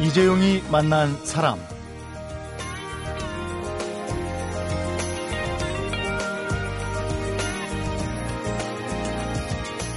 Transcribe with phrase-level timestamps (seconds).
[0.00, 1.58] 이재용이 만난 사람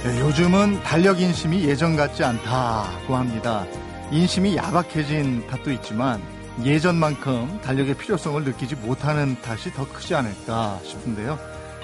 [0.04, 3.64] 네, 요즘은 달력 인심이 예전 같지 않다고 합니다.
[4.10, 6.20] 인심이 야박해진 탓도 있지만
[6.62, 11.38] 예전만큼 달력의 필요성을 느끼지 못하는 탓이 더 크지 않을까 싶은데요.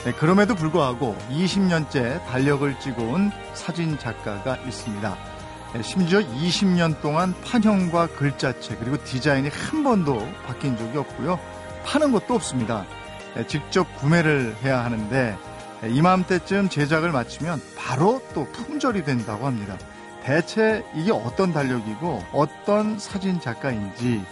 [0.04, 5.29] 네, 그럼에도 불구하고 20년째 달력을 찍어온 사진 작가가 있습니다.
[5.72, 11.38] 네, 심지어 20년 동안 판형과 글자체 그리고 디자인이 한 번도 바뀐 적이 없고요.
[11.84, 12.84] 파는 것도 없습니다.
[13.36, 15.38] 네, 직접 구매를 해야 하는데
[15.88, 19.78] 이맘때쯤 제작을 마치면 바로 또 품절이 된다고 합니다.
[20.24, 24.22] 대체 이게 어떤 달력이고 어떤 사진 작가인지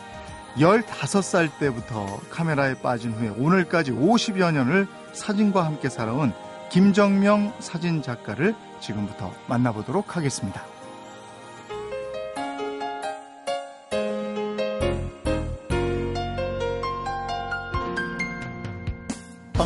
[0.56, 6.32] 15살 때부터 카메라에 빠진 후에 오늘까지 50여 년을 사진과 함께 살아온
[6.70, 10.77] 김정명 사진 작가를 지금부터 만나보도록 하겠습니다.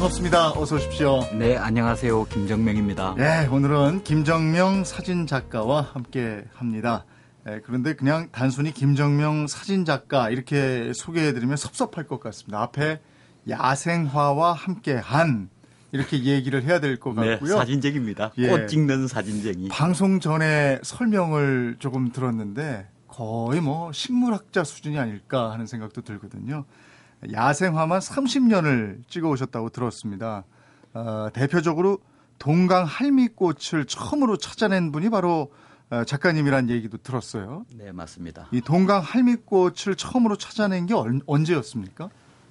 [0.03, 0.59] 반갑습니다.
[0.59, 1.21] 어서 오십시오.
[1.39, 2.25] 네, 안녕하세요.
[2.25, 3.15] 김정명입니다.
[3.17, 7.05] 네, 오늘은 김정명 사진 작가와 함께 합니다.
[7.45, 12.63] 네, 그런데 그냥 단순히 김정명 사진 작가 이렇게 소개해드리면 섭섭할 것 같습니다.
[12.63, 13.01] 앞에
[13.49, 15.49] 야생화와 함께 한
[15.93, 17.57] 이렇게 얘기를 해야 될것 네, 같고요.
[17.59, 18.33] 사진쟁입니다.
[18.39, 18.49] 예.
[18.49, 19.69] 꽃 찍는 사진쟁이.
[19.69, 26.65] 방송 전에 설명을 조금 들었는데 거의 뭐 식물학자 수준이 아닐까 하는 생각도 들거든요.
[27.31, 30.45] 야생화만 30년을 찍어 오셨다고 들었습니다.
[30.95, 31.99] 어, 대표적으로
[32.39, 35.53] 동강 할미꽃을 처음으로 찾아낸 분이 바로
[35.91, 37.65] 어, 작가님이란 얘기도 들었어요.
[37.77, 38.49] 네, 맞습니다.
[38.51, 42.09] 이 동강 할미꽃을 처음으로 찾아낸 게 얼- 언제였습니까?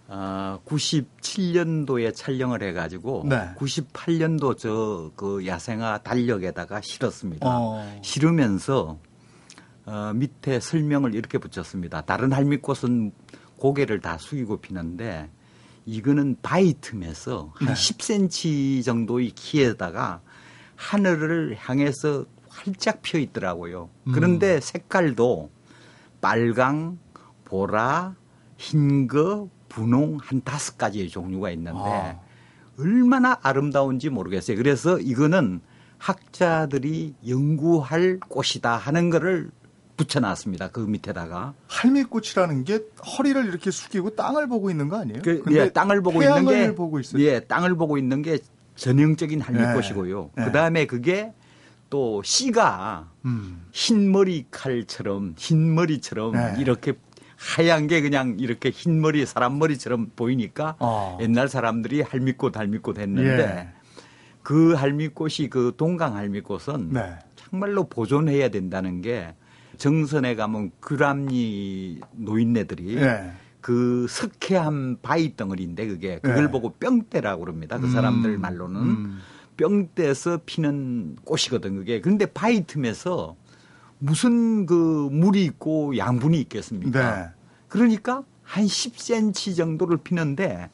[0.08, 3.50] 아, 97년도에 촬영을 해가지고 네.
[3.58, 7.48] 98년도 저 그 야생화 달력에다가 실었습니다.
[7.50, 8.00] 어.
[8.04, 8.98] 실으면서
[9.86, 12.02] 어, 밑에 설명을 이렇게 붙였습니다.
[12.02, 13.12] 다른 할미꽃은
[13.62, 15.30] 고개를 다 숙이고 피는데
[15.86, 17.74] 이거는 바위 틈에서 한 네.
[17.74, 20.22] 10cm 정도의 키에다가
[20.76, 23.90] 하늘을 향해서 활짝 피어 있더라고요.
[24.08, 24.12] 음.
[24.14, 25.52] 그런데 색깔도
[26.22, 26.98] 빨강,
[27.46, 28.16] 보라,
[28.58, 32.20] 흰거, 분홍 한 다섯 가지의 종류가 있는데 아.
[32.80, 34.58] 얼마나 아름다운지 모르겠어요.
[34.58, 35.62] 그래서 이거는
[36.00, 39.52] 학자들이 연구할 꽃이다 하는 거를
[40.02, 40.70] 붙여놨습니다.
[40.70, 41.54] 그 밑에다가.
[41.68, 42.80] 할미꽃이라는 게
[43.18, 45.22] 허리를 이렇게 숙이고 땅을 보고 있는 거 아니에요?
[45.24, 47.22] 그, 근데 예, 땅을 보고 있는 게 보고 있어요.
[47.24, 48.40] 예, 땅을 보고 있는 게
[48.76, 50.32] 전형적인 할미꽃이고요.
[50.36, 50.46] 네.
[50.46, 51.34] 그 다음에 그게
[51.90, 53.66] 또 씨가 음.
[53.72, 56.56] 흰 머리 칼처럼 흰 머리처럼 네.
[56.58, 56.94] 이렇게
[57.36, 61.18] 하얀 게 그냥 이렇게 흰 머리 사람 머리처럼 보이니까 어.
[61.22, 63.82] 옛날 사람들이 할미꽃 할미꽃 했는데 예.
[64.42, 67.20] 그 할미꽃이 그 동강 할미꽃은 네.
[67.36, 69.36] 정말로 보존해야 된다는 게
[69.82, 73.32] 정선에 가면 그람리 노인네들이 예.
[73.62, 76.52] 그 석회한 바위 덩어리인데 그게 그걸 네.
[76.52, 77.80] 보고 뿅대라고 그럽니다.
[77.80, 79.20] 그 사람들 음, 말로는 음.
[79.58, 82.00] 뿅대서 피는 꽃이거든 그게.
[82.00, 83.36] 그런데 바위 틈에서
[83.98, 87.16] 무슨 그 물이 있고 양분이 있겠습니까?
[87.16, 87.30] 네.
[87.68, 90.70] 그러니까 한 10cm 정도를 피는데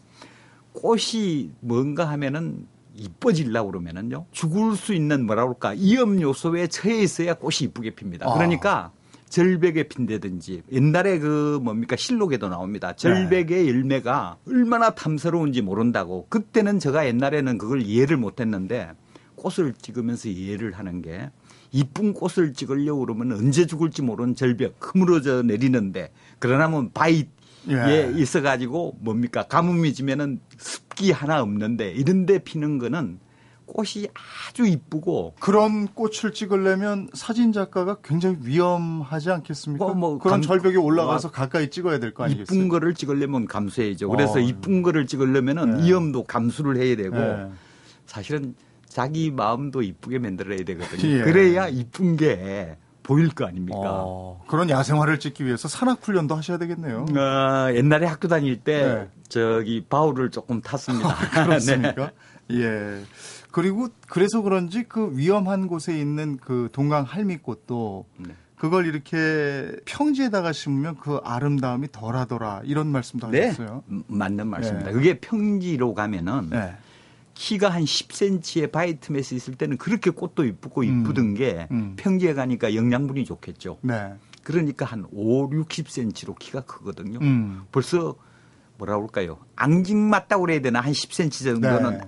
[0.74, 7.70] 꽃이 뭔가 하면은 이뻐지려고 그러면은요 죽을 수 있는 뭐라 그럴까 위험 요소에 처해 있어야 꽃이
[7.70, 8.30] 이쁘게 핍니다.
[8.30, 8.34] 아.
[8.34, 8.92] 그러니까
[9.30, 12.94] 절벽에 핀다든지 옛날에 그 뭡니까 실록에도 나옵니다.
[12.94, 18.92] 절벽의 열매가 얼마나 탐스러운지 모른다고 그때는 제가 옛날에는 그걸 이해를 못했는데
[19.36, 21.30] 꽃을 찍으면서 이해를 하는 게
[21.72, 27.28] 이쁜 꽃을 찍으려고 그러면 언제 죽을지 모르는 절벽 흐물어져 내리는데 그러나 뭐 바위에
[27.70, 28.14] 예.
[28.16, 33.20] 있어가지고 뭡니까 가뭄이 지면은 습기 하나 없는데 이런데 피는 거는
[33.68, 34.08] 꽃이
[34.50, 39.86] 아주 이쁘고 그런 꽃을 찍으려면 사진 작가가 굉장히 위험하지 않겠습니까?
[39.86, 42.58] 어, 뭐 그런 감- 절벽에 올라가서 가까이 찍어야 될 거 아니겠어요?
[42.58, 44.10] 이쁜 거를 찍으려면 감수해야죠.
[44.10, 44.40] 그래서 어.
[44.40, 45.84] 이쁜 거를 찍으려면은 네.
[45.84, 47.48] 위험도 감수를 해야 되고 예.
[48.06, 48.56] 사실은
[48.88, 51.08] 자기 마음도 이쁘게 만들어야 되거든요.
[51.20, 51.22] 예.
[51.22, 53.80] 그래야 이쁜 게 보일 거 아닙니까?
[53.84, 57.06] 어, 그런 야생화를 찍기 위해서 산악 훈련도 하셔야 되겠네요.
[57.16, 59.10] 어, 옛날에 학교 다닐 때 네.
[59.30, 61.16] 저기 바울을 조금 탔습니다.
[61.46, 62.12] 그렇습니까?
[62.52, 63.02] 예.
[63.58, 68.36] 그리고 그래서 그런지 그 위험한 곳에 있는 그 동강 할미꽃도 네.
[68.56, 73.82] 그걸 이렇게 평지에다가 심으면 그 아름다움이 덜하더라 이런 말씀도 네, 하셨어요.
[73.90, 74.92] 음, 맞는 말씀입니다.
[74.92, 74.94] 네.
[74.96, 76.76] 그게 평지로 가면은 네.
[77.34, 81.02] 키가 한 10cm의 바위 틈에서 있을 때는 그렇게 꽃도 이쁘고 음.
[81.02, 81.96] 이쁘던 게 음.
[81.98, 83.80] 평지에 가니까 영양분이 좋겠죠.
[83.82, 84.14] 네.
[84.44, 87.18] 그러니까 한 5, 60cm로 키가 크거든요.
[87.24, 87.64] 음.
[87.72, 88.18] 벌써
[88.78, 89.40] 뭐라 그럴까요?
[89.56, 90.80] 앙증 맞다고 그래야 되나?
[90.82, 92.02] 한 10cm 정도는 네.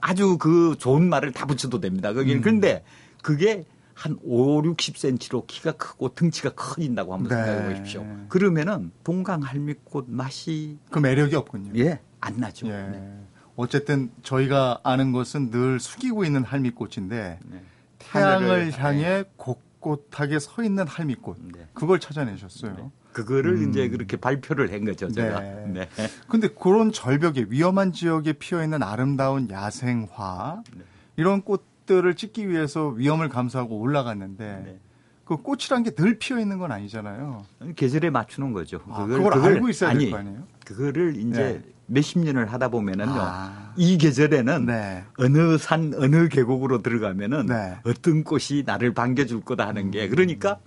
[0.00, 2.12] 아주 그 좋은 말을 다 붙여도 됩니다.
[2.12, 2.38] 거기는.
[2.38, 2.42] 음.
[2.42, 2.84] 그런데
[3.22, 3.64] 그게
[3.94, 7.44] 한 5, 60cm로 키가 크고 등치가 커진다고 한번 네.
[7.44, 8.06] 생각해 보십시오.
[8.28, 11.72] 그러면은 동강 할미꽃 맛이 그 매력이 없군요.
[11.76, 12.66] 예, 안 나죠.
[12.66, 12.72] 예.
[12.72, 13.20] 네.
[13.56, 17.62] 어쨌든 저희가 아는 것은 늘 숙이고 있는 할미꽃인데 네.
[17.98, 21.38] 태양을 향해 곳곳하게 서 있는 할미꽃.
[21.54, 21.66] 네.
[21.72, 22.92] 그걸 찾아내셨어요.
[23.16, 23.22] 네.
[23.22, 23.70] 그거를 음.
[23.70, 25.40] 이제 그렇게 발표를 한 거죠, 제가.
[25.40, 25.64] 네.
[25.72, 25.88] 네.
[26.28, 30.82] 근데 그런 절벽에 위험한 지역에 피어 있는 아름다운 야생화 네.
[31.16, 34.78] 이런 꽃들을 찍기 위해서 위험을 감수하고 올라갔는데 네.
[35.24, 37.44] 그 꽃이란 게 늘 피어 있는 건 아니잖아요.
[37.74, 38.80] 계절에 맞추는 거죠.
[38.88, 40.42] 아, 그걸 알고 있어야 될 거 아니에요?
[40.64, 41.72] 그거를 이제 네.
[41.86, 43.12] 몇십 년을 하다 보면은요.
[43.14, 43.72] 아.
[43.76, 45.04] 이 계절에는 네.
[45.18, 47.54] 어느 산 어느 계곡으로 들어가면은 네.
[47.54, 47.90] 음.
[47.90, 50.58] 어떤 꽃이 나를 반겨줄 거다 하는 게 그러니까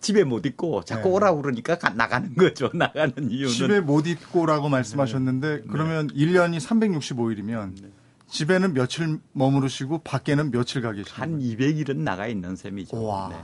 [0.00, 1.14] 집에 못 있고 자꾸 네.
[1.14, 2.70] 오라고 그러니까 가- 나가는 거죠.
[2.74, 7.74] 나가는 이유는 집에 못 있고라고 말씀하셨는데 그러면 1년이 365일이면
[8.28, 11.56] 집에는 며칠 머무르시고 밖에는 며칠 가 계시는 한 거예요?
[11.56, 13.00] 200일은 나가 있는 셈이죠.
[13.04, 13.28] 와.
[13.28, 13.36] 네.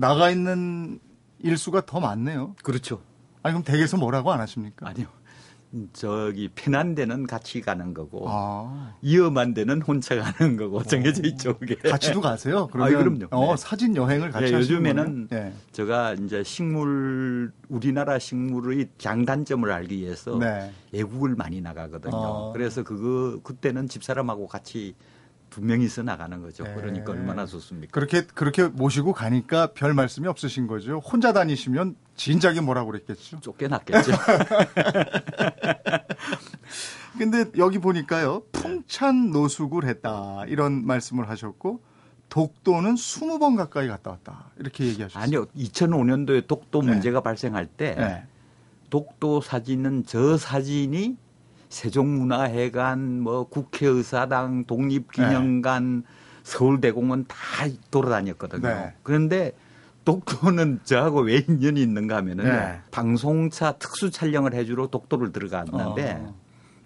[0.00, 0.98] 나가 있는
[1.40, 2.54] 일수가 더 많네요.
[2.62, 3.02] 그렇죠.
[3.42, 4.88] 아니 그럼 댁에서 뭐라고 안 하십니까?
[4.88, 5.08] 아니요.
[5.92, 8.94] 저기 편한 데는 같이 가는 거고 아.
[9.02, 11.58] 위험한 데는 혼자 가는 거고 정해져 있죠.
[11.58, 11.74] 그게.
[11.76, 12.68] 같이도 가세요?
[12.72, 13.26] 그러면 아이, 그럼요.
[13.30, 13.56] 어, 네.
[13.56, 15.28] 사진 여행을 같이 네, 하시는 요즘에는?
[15.28, 15.52] 네.
[15.72, 20.70] 제가 이제 식물 우리나라 식물의 장단점을 알기 위해서 네.
[20.92, 22.14] 외국을 많이 나가거든요.
[22.14, 22.52] 어.
[22.52, 24.94] 그래서 그거 그때는 집사람하고 같이
[25.54, 26.64] 두 명이서 나가는 거죠.
[26.64, 26.74] 네.
[26.74, 27.92] 그러니까 얼마나 좋습니까?
[27.92, 30.98] 그렇게 그렇게 모시고 가니까 별 말씀이 없으신 거죠.
[30.98, 33.38] 혼자 다니시면 진작에 뭐라고 그랬겠죠.
[33.38, 34.10] 쫓겨났겠죠.
[37.16, 38.42] 근데 여기 보니까요.
[38.50, 40.42] 풍찬 노숙을 했다.
[40.48, 41.80] 이런 말씀을 하셨고
[42.30, 44.50] 독도는 20번 가까이 갔다 왔다.
[44.58, 45.22] 이렇게 얘기하셨어요.
[45.22, 45.46] 아니요.
[45.56, 46.88] 2005년도에 독도 네.
[46.88, 48.24] 문제가 발생할 때 네.
[48.90, 51.16] 독도 사진은 저 사진이
[51.74, 56.04] 세종문화회관, 뭐 국회의사당, 독립기념관,
[56.44, 57.36] 서울대공원 다
[57.90, 58.68] 돌아다녔거든요.
[58.68, 58.94] 네.
[59.02, 59.52] 그런데
[60.04, 62.80] 독도는 저하고 왜 인연이 있는가 하면은 네.
[62.90, 66.34] 방송차 특수 촬영을 해주러 독도를 들어갔는데 어.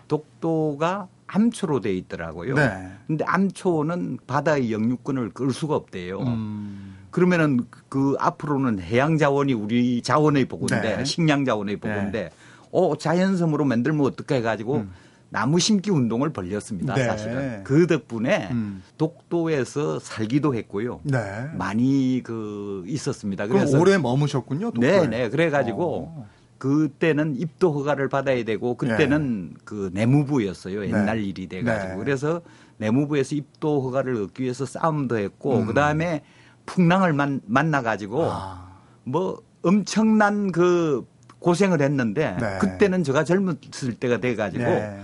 [0.07, 2.55] 독도가 암초로 돼 있더라고요.
[2.55, 2.91] 네.
[3.07, 6.21] 근데 암초는 바다의 영유권을 끌 수가 없대요.
[6.21, 6.97] 음.
[7.11, 11.05] 그러면은 그 앞으로는 해양 자원이 우리 자원의 보고인데 네.
[11.05, 12.31] 식량 자원의 보고인데
[12.71, 14.91] 어 자연섬으로 만들면 어떻게 해가지고 음.
[15.31, 16.95] 나무 심기 운동을 벌렸습니다.
[16.95, 17.05] 네.
[17.05, 18.83] 사실은 그 덕분에 음.
[18.97, 21.01] 독도에서 살기도 했고요.
[21.03, 21.19] 네.
[21.55, 23.47] 많이 그 있었습니다.
[23.47, 24.71] 그래서 오래 머무셨군요.
[24.71, 25.07] 독도에.
[25.07, 26.29] 네네 그래가지고 어.
[26.57, 30.85] 그때는 입도 허가를 받아야 되고 그때는 그 내무부였어요.
[30.87, 31.25] 옛날 네.
[31.25, 31.99] 일이 돼가지고 네.
[31.99, 32.41] 그래서
[32.79, 35.67] 내무부에서 입도 허가를 얻기 위해서 싸움도 했고 음.
[35.67, 36.23] 그 다음에
[36.67, 38.69] 풍랑을 만, 만나가지고 아.
[39.05, 41.07] 뭐 엄청난 그
[41.39, 42.59] 고생을 했는데 네.
[42.59, 45.01] 그때는 제가 젊었을 때가 돼가지고 네.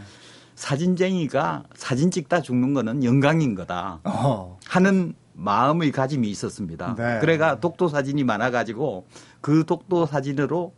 [0.54, 4.58] 사진쟁이가 사진 찍다 죽는 거는 영광인 거다 어.
[4.66, 6.94] 하는 마음의 가짐이 있었습니다.
[6.96, 7.18] 네.
[7.20, 9.06] 그래가 독도 사진이 많아가지고
[9.40, 10.72] 그 독도 사진으로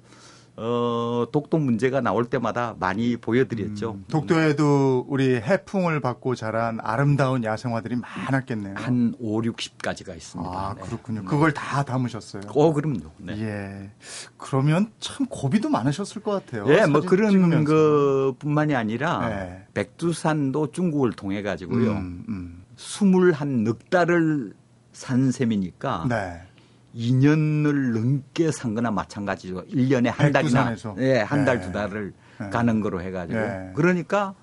[0.59, 3.93] 어 독도 문제가 나올 때마다 많이 보여드렸죠.
[3.93, 8.75] 음, 독도에도 우리 해풍을 받고 자란 아름다운 야생화들이 많았겠네요.
[8.77, 10.51] 한 5, 60가지가 있습니다.
[10.51, 10.81] 아, 네.
[10.83, 11.25] 그렇군요.
[11.27, 12.43] 그걸 다 담으셨어요.
[12.49, 13.11] 어, 그럼요.
[13.19, 13.39] 네.
[13.43, 13.91] 예.
[14.39, 16.65] 그러면 참 고비도 많으셨을 것 같아요.
[16.69, 18.33] 예, 뭐 그런 찍으면서.
[18.39, 19.67] 것뿐만이 아니라 네.
[19.75, 21.93] 백두산도 중국을 통해 가지고요.
[21.93, 22.65] 음, 음.
[22.77, 24.55] 스물 한넉 달을
[24.93, 26.41] 산 셈이니까 네.
[26.97, 29.65] 2년을 넘게 산 거나 마찬가지죠.
[29.67, 30.75] 1년에 한 달이나.
[30.99, 31.67] 예, 한달 네.
[31.67, 32.51] 두 달을 네.
[32.51, 33.39] 가는 거로 해 가지고.
[33.39, 33.73] 네.
[33.75, 34.35] 그러니까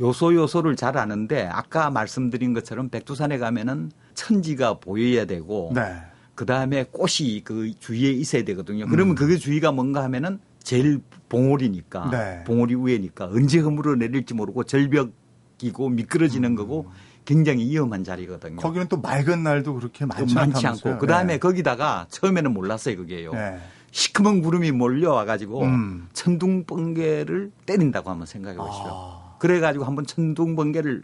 [0.00, 5.96] 요소 요소를 잘 아는데 아까 말씀드린 것처럼 백두산에 가면은 천지가 보여야 되고 네.
[6.34, 8.86] 그다음에 꽃이 그 주위에 있어야 되거든요.
[8.88, 9.14] 그러면 음.
[9.14, 12.44] 그게 주위가 뭔가 하면은 제일 봉오리니까 네.
[12.44, 16.90] 봉오리 위에니까 언제 허물어 내릴지 모르고 절벽이고 미끄러지는 거고
[17.24, 18.54] 굉장히 위험한 자리거든요.
[18.54, 18.56] 음.
[18.56, 20.66] 거기는 또 맑은 날도 그렇게 많지, 많지?
[20.66, 21.38] 않고 그다음에 네.
[21.38, 23.32] 거기다가 처음에는 몰랐어요 그게요.
[23.32, 23.58] 네.
[23.90, 26.08] 시커먼 구름이 몰려와 가지고 음.
[26.12, 28.88] 천둥 번개를 때린다고 한번 생각해 보시죠.
[28.88, 29.36] 아.
[29.38, 31.02] 그래 가지고 한번 천둥 번개를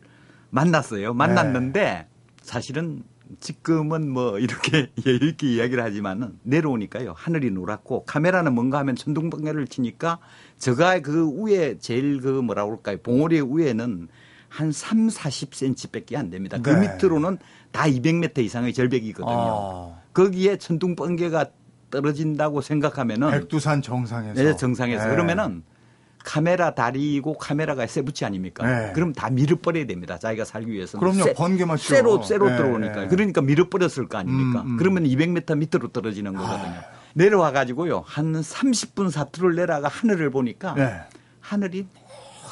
[0.51, 1.15] 만났어요.
[1.15, 2.09] 만났는데
[2.43, 3.05] 사실은
[3.39, 7.15] 지금은 뭐 이렇게 여유 있게 이야기를 하지만은 내려오니까요.
[7.17, 10.19] 하늘이 노랗고 카메라는 뭔가 하면 천둥번개를 치니까
[10.59, 12.99] 제가 그 위에 제일 그 뭐라 그럴까요.
[12.99, 14.09] 봉오리 위에는
[14.51, 16.59] 한 3, 40cm밖에 안 됩니다.
[16.61, 16.81] 그 네.
[16.97, 17.39] 밑으로는
[17.71, 19.31] 다 200m 이상의 절벽이거든요.
[19.33, 19.95] 아.
[20.13, 21.47] 거기에 천둥 번개가
[21.91, 24.43] 떨어진다고 생각하면은 백두산 정상에서.
[24.43, 25.11] 네, 정상에서 네.
[25.11, 25.63] 그러면은
[26.25, 28.67] 카메라 다리고 카메라가 세부치 아닙니까?
[28.67, 28.93] 네.
[28.93, 30.19] 그럼 다 밀어버려야 됩니다.
[30.19, 31.01] 자기가 살기 위해서는.
[31.01, 31.25] 그럼요.
[31.25, 31.83] 세- 번개 맞죠.
[31.95, 33.01] 쇠로 쇠로 네, 들어오니까.
[33.03, 33.07] 네.
[33.09, 34.63] 그러니까 밀어버렸을 거 아닙니까?
[34.63, 34.77] 음, 음.
[34.77, 36.75] 그러면 200m 밑으로 떨어지는 거거든요.
[37.15, 38.03] 내려와 가지고요.
[38.05, 41.01] 한 30분 사투를 내려가 하늘을 보니까 네.
[41.41, 41.87] 하늘이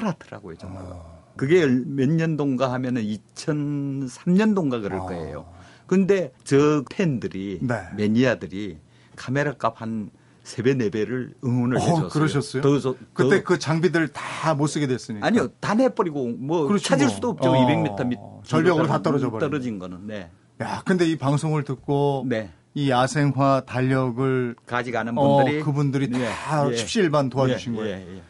[0.00, 0.82] 노랗더라고요, 정말.
[0.86, 1.17] 어.
[1.38, 5.06] 그게 몇 년도인가 하면은 2003년도인가 그럴 어.
[5.06, 5.46] 거예요.
[5.86, 7.74] 근데 저 팬들이 네.
[7.96, 8.78] 매니아들이
[9.16, 10.10] 카메라 값 한
[10.44, 12.08] 세 배 네 배를 응원을 어, 해줬어요.
[12.08, 12.62] 그러셨어요?
[12.62, 15.26] 더, 더, 그때 더- 그 장비들 다 못 쓰게 됐으니까.
[15.26, 17.14] 아니요 다 내버리고 뭐 그렇죠, 찾을 뭐.
[17.14, 17.50] 수도 없죠.
[17.50, 19.38] 어, 200m 밑 절벽으로 다 떨어져 버리고.
[19.40, 20.30] 떨어진 거는 네.
[20.62, 22.50] 야, 근데 이 방송을 듣고 네.
[22.72, 26.76] 이 야생화 달력을 가져가는 어, 분들이 그분들이 다 예, 예.
[26.76, 27.96] 십시일반 도와주신 예, 거예요.
[27.96, 28.22] 예, 예.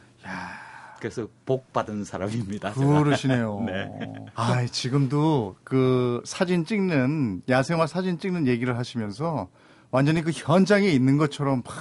[0.99, 2.73] 그래서 복 받은 사람입니다.
[2.73, 3.63] 그러시네요.
[3.67, 3.89] 네.
[4.35, 9.49] 아, 지금도 그 사진 찍는 야생화 사진 찍는 얘기를 하시면서
[9.91, 11.75] 완전히 그 현장에 있는 것처럼 막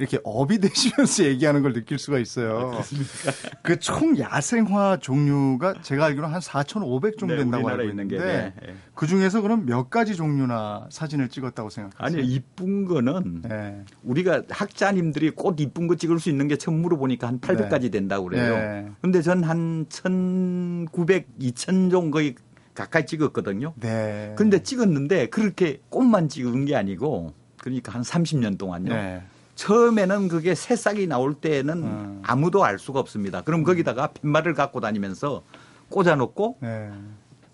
[0.00, 2.80] 이렇게 업이 되시면서 얘기하는 걸 느낄 수가 있어요.
[3.62, 8.54] 그 총 야생화 종류가 제가 알기로는 한 4,500 정도 네, 된다고 알고 있는 있는데 네,
[8.66, 8.74] 네.
[8.94, 12.20] 그 중에서 그럼 몇 가지 종류나 사진을 찍었다고 생각하세요?
[12.22, 13.84] 아니요 이쁜 거는 네.
[14.02, 18.56] 우리가 학자님들이 꽃 이쁜 거 찍을 수 있는 게 처음 물어보니까 한 800까지 된다고 그래요.
[18.56, 18.90] 네.
[19.02, 22.34] 근데 전 한 1900, 2000 정도 거의
[22.74, 23.74] 가까이 찍었거든요.
[23.80, 24.32] 네.
[24.36, 28.92] 근데 찍었는데 그렇게 꽃만 찍은 게 아니고 그러니까 한 30년 동안요.
[28.94, 29.22] 네.
[29.60, 32.22] 처음에는 그게 새싹이 나올 때는 음.
[32.24, 33.42] 아무도 알 수가 없습니다.
[33.42, 35.42] 그럼 거기다가 팻말을 갖고 다니면서
[35.90, 36.90] 꽂아놓고 네.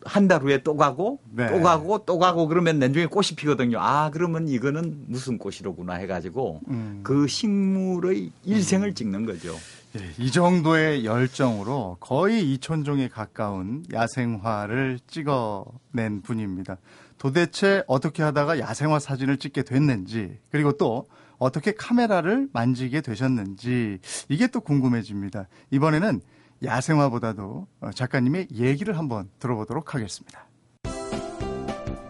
[0.04, 1.48] 한달 후에 또 가고 네.
[1.48, 3.80] 또 가고 또 가고 그러면 내중에 꽃이 피거든요.
[3.80, 7.00] 아 그러면 이거는 무슨 꽃이로구나 해가지고 음.
[7.02, 9.56] 그 식물의 일생을 찍는 거죠.
[9.98, 16.76] 예, 이 정도의 열정으로 거의 2천 종에 가까운 야생화를 찍어낸 분입니다.
[17.18, 21.08] 도대체 어떻게 하다가 야생화 사진을 찍게 됐는지, 그리고 또
[21.38, 25.49] 어떻게 카메라를 만지게 되셨는지, 이게 또 궁금해집니다.
[25.71, 26.21] 이번에는
[26.64, 30.47] 야생화보다도 어, 작가님의 얘기를 한번 들어보도록 하겠습니다.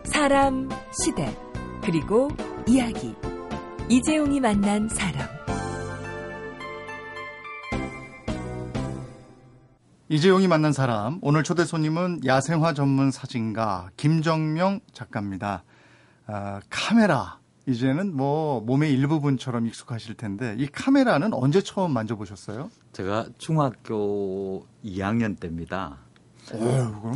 [0.04, 0.68] 사람,
[1.02, 1.36] 시대,
[1.82, 2.28] 그리고
[2.66, 3.14] 이야기.
[3.88, 5.28] 이재용이 만난 사람.
[10.08, 15.64] 이재용이 만난 사람 오늘 초대 손님은 야생화 전문 사진가 김정명 작가입니다.
[16.26, 22.70] 아, 카메라 이제는 뭐 몸의 일부분처럼 익숙하실 텐데 이 카메라는 언제 처음 만져보셨어요?
[22.92, 25.98] 제가 중학교 2학년 때입니다.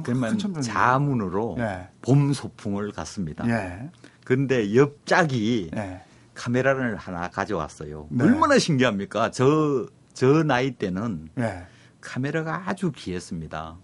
[0.02, 0.37] 그러면.
[0.61, 1.88] 자문으로 예.
[2.02, 3.49] 봄 소풍을 갔습니다.
[3.49, 3.90] 예.
[4.25, 6.02] 근데 옆짝이 예.
[6.35, 8.09] 카메라를 하나 가져왔어요.
[8.11, 8.25] 네.
[8.25, 9.30] 얼마나 신기합니까?
[9.30, 11.62] 저, 저 나이 때는 예.
[12.00, 13.76] 카메라가 아주 귀했습니다.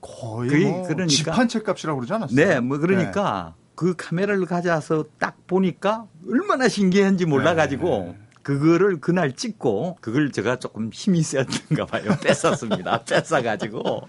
[0.00, 2.36] 거의 거의 뭐 그러니까- 집한 채 값이라고 그러지 않았어요?
[2.36, 8.18] 네, 뭐 그러니까 그 카메라를 가져와서 딱 보니까 얼마나 신기한지 몰라가지고 네.
[8.42, 12.04] 그거를 그날 찍고 그걸 제가 조금 힘이 세었던가 봐요.
[12.22, 13.02] 뺐었습니다.
[13.02, 14.02] 뺐어가지고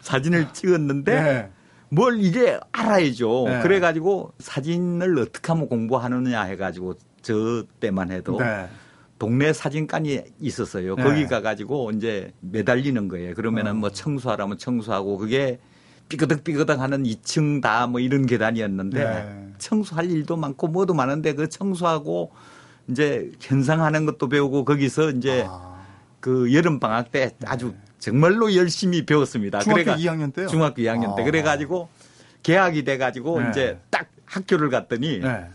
[0.00, 1.50] 사진을 찍었는데 네.
[1.90, 3.44] 뭘 이게 알아야죠.
[3.46, 3.62] 네.
[3.62, 8.68] 그래가지고 사진을 어떻게 하면 공부하느냐 해가지고 저 때만 해도 네.
[9.20, 10.96] 동네 사진관이 있었어요.
[10.96, 11.04] 네.
[11.04, 13.34] 거기 가가지고 이제 매달리는 거예요.
[13.34, 13.74] 그러면은 어.
[13.74, 15.60] 뭐 청소하라면 청소하고 그게
[16.08, 19.52] 삐그덕삐그덕 하는 2층 다 뭐 이런 계단이었는데 네.
[19.58, 22.32] 청소할 일도 많고 뭐도 많은데 그 청소하고
[22.88, 25.84] 이제 현상하는 것도 배우고 거기서 이제 아,
[26.20, 29.58] 그 여름 방학 때 아주 정말로 열심히 배웠습니다.
[29.60, 30.46] 중학교 그래가- 2학년 때요?
[30.48, 31.24] 중학교 2학년 때 아.
[31.24, 31.88] 그래가지고
[32.42, 33.50] 개학이 돼가지고 네.
[33.50, 35.46] 이제 딱 학교를 갔더니 네.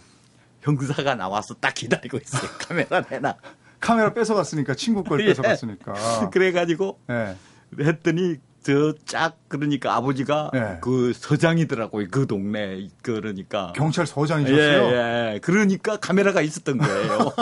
[0.61, 2.49] 형사가 나와서 딱 기다리고 있어요.
[2.59, 3.35] 카메라 내놔.
[3.79, 5.25] 카메라 뺏어갔으니까 친구 걸 예.
[5.27, 6.29] 뺏어갔으니까.
[6.31, 7.35] 그래가지고 네.
[7.79, 10.77] 했더니 저짝 그러니까 아버지가 네.
[10.81, 12.07] 그 서장이더라고요.
[12.11, 13.73] 그 동네 그러니까.
[13.75, 14.91] 경찰 서장이셨어요?
[14.91, 15.39] 예, 예.
[15.39, 17.33] 그러니까 카메라가 있었던 거예요.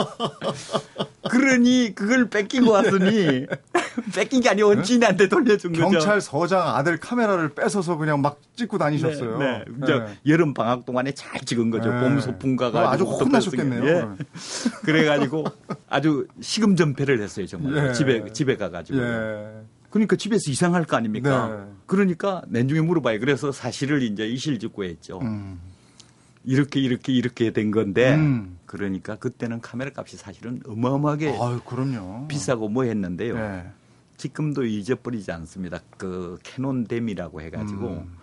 [1.30, 3.46] 그러니 그걸 뺏기고 왔으니
[4.14, 5.90] 뺏긴 게 아니고 원진이한테 돌려준 거죠.
[5.90, 9.38] 경찰 서장 아들 카메라를 뺏어서 그냥 막 찍고 다니셨어요.
[9.38, 9.86] 네, 네.
[9.86, 10.18] 네.
[10.26, 11.92] 여름 방학 동안에 잘 찍은 거죠.
[11.92, 12.00] 네.
[12.00, 13.84] 봄 소풍 가가지고 아주 또 혼나셨겠네요.
[13.84, 14.04] 예.
[14.84, 15.44] 그래가지고
[15.88, 17.92] 아주 시금전폐를 했어요 정말 예.
[17.92, 18.98] 집에 집에 가가지고.
[19.90, 19.92] 예.
[19.92, 21.48] 그러니까 집에서 이상할 거 아닙니까?
[21.66, 21.72] 네.
[21.86, 23.20] 그러니까 내중에 물어봐요.
[23.20, 25.18] 그래서 사실을 이제 이실직고 했죠.
[25.20, 25.60] 음.
[26.44, 28.58] 이렇게 이렇게 이렇게 된 건데 음.
[28.66, 32.28] 그러니까 그때는 카메라 값이 사실은 어마어마하게 아유, 그럼요.
[32.28, 33.34] 비싸고 뭐 했는데요.
[33.34, 33.70] 네.
[34.16, 35.80] 지금도 잊어버리지 않습니다.
[35.98, 38.16] 그 캐논 댐이라고 해가지고 음.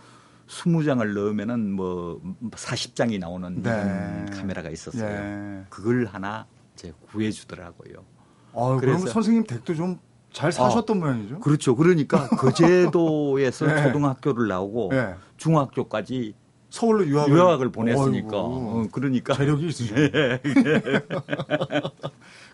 [0.48, 2.22] 20장을 넣으면은 뭐
[2.52, 4.26] 40장이 나오는 네.
[4.32, 5.04] 카메라가 있었어요.
[5.62, 5.66] 예.
[5.70, 6.46] 그걸 하나
[6.76, 8.04] 이제 구해주더라고요.
[8.54, 10.00] 그럼 그래서- 선생님 댁도 좀
[10.32, 11.40] 잘 사셨던 모양이죠?
[11.40, 11.76] 그렇죠.
[11.76, 13.84] 그러니까 그 제도에서 네.
[13.84, 15.16] 초등학교를 나오고 네.
[15.38, 16.34] 중학교까지
[16.70, 18.28] 서울로 유학을, 유학을 보냈으니까.
[18.28, 19.34] 어이구, 어, 그러니까.
[19.34, 19.96] 재력이 있으시죠.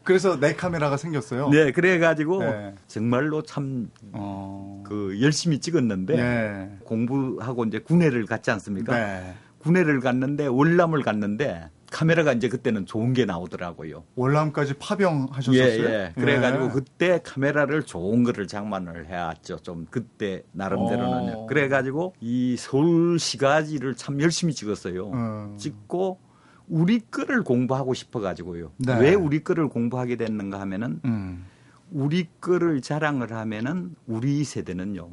[0.03, 1.49] 그래서 내 카메라가 생겼어요.
[1.49, 2.75] 네, 그래가지고 네.
[2.87, 4.83] 정말로 참그 어.
[5.21, 6.77] 열심히 찍었는데 네.
[6.83, 8.95] 공부하고 이제 군회를 갔지 않습니까?
[8.95, 9.33] 네.
[9.59, 14.03] 군회를 갔는데 월남을 갔는데 카메라가 이제 그때는 좋은 게 나오더라고요.
[14.15, 15.85] 월남까지 파병하셨었어요.
[15.85, 16.13] 예, 예.
[16.15, 16.69] 그래가지고 예.
[16.69, 19.59] 그때 카메라를 좋은 거를 장만을 해왔죠.
[19.59, 21.35] 좀 그때 나름대로는.
[21.35, 21.45] 어.
[21.45, 25.11] 그래가지고 이 서울 시가지를 참 열심히 찍었어요.
[25.11, 25.55] 음.
[25.57, 26.19] 찍고
[26.67, 28.71] 우리 거를 공부하고 싶어가지고요.
[28.77, 28.99] 네.
[28.99, 31.45] 왜 우리 거를 공부하게 됐는가 하면은 음.
[31.91, 35.11] 우리 거를 자랑을 하면은 우리 세대는요.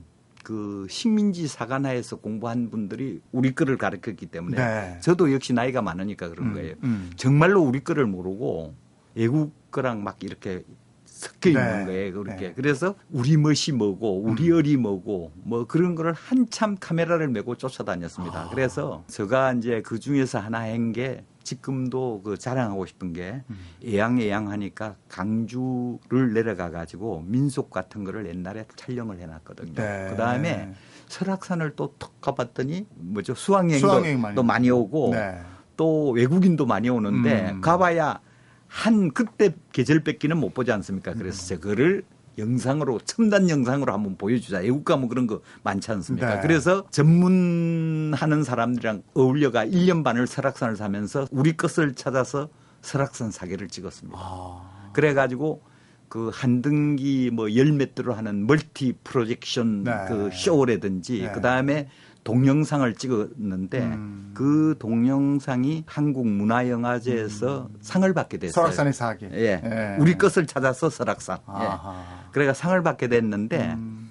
[0.50, 4.98] 그 식민지 사관하에서 공부한 분들이 우리 거를 가르쳤기 때문에 네.
[5.00, 6.74] 저도 역시 나이가 많으니까 그런 음, 거예요.
[6.82, 7.12] 음.
[7.14, 8.74] 정말로 우리 거를 모르고
[9.14, 10.64] 외국 거랑 막 이렇게
[11.04, 11.84] 섞여 있는 네.
[11.84, 12.12] 거예요.
[12.14, 12.40] 그렇게.
[12.40, 12.46] 네.
[12.48, 12.52] 음.
[12.56, 18.46] 그래서 우리 멋이 뭐고 우리 얼이 뭐고 뭐 그런 거를 한참 카메라를 메고 쫓아다녔습니다.
[18.46, 18.50] 아.
[18.50, 23.58] 그래서 제가 이제 그 중에서 하나 한 게 지금도 그 자랑하고 싶은 게 음.
[23.84, 29.74] 애양애양 하니까 강주를 내려가 가지고 민속 같은 거를 옛날에 촬영을 해놨거든요.
[29.74, 30.06] 네.
[30.10, 30.72] 그 다음에
[31.08, 35.40] 설악산을 또 턱 가봤더니 뭐죠 수학여행도 수학여행 많이 오고 네.
[35.76, 37.60] 또 외국인도 많이 오는데 음.
[37.60, 38.20] 가봐야
[38.68, 41.12] 한 그때 계절 뺏기는 못 보지 않습니까?
[41.12, 41.18] 음.
[41.18, 42.04] 그래서 그거를
[42.38, 44.58] 영상으로 첨단 영상으로 한번 보여주자.
[44.58, 46.36] 외국 가면 그런 거 많지 않습니까?
[46.36, 46.40] 네.
[46.40, 52.48] 그래서 전문하는 사람들이랑 어울려가 1년 반을 설악산을 사면서 우리 것을 찾아서
[52.82, 54.18] 설악산 사계를 찍었습니다.
[54.20, 54.90] 아.
[54.92, 55.62] 그래가지고
[56.08, 59.92] 그 한등기 뭐 열몇 대로 하는 멀티 프로젝션 네.
[60.08, 61.32] 그 쇼라든지 네.
[61.32, 61.88] 그 다음에
[62.24, 64.30] 동영상을 찍었는데 음.
[64.34, 68.52] 그 동영상이 한국 문화영화제에서 상을 받게 됐어요.
[68.52, 69.30] 설악산의 사계.
[69.32, 69.60] 예.
[69.64, 69.96] 예.
[69.98, 71.38] 우리 것을 찾아서 설악산.
[71.38, 71.52] 예.
[71.52, 72.28] 아하.
[72.32, 74.10] 그래가 상을 받게 됐는데 음.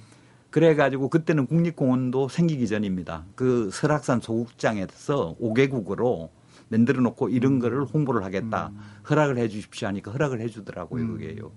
[0.49, 3.25] 그래가지고 그때는 국립공원도 생기기 전입니다.
[3.35, 6.29] 그 설악산 소극장에서 5개국으로
[6.69, 7.59] 만들어 놓고 이런 음.
[7.59, 8.71] 거를 홍보를 하겠다.
[9.09, 11.17] 허락을 해 주십시오 하니까 허락을 해 주더라고요, 음.
[11.17, 11.51] 그게요.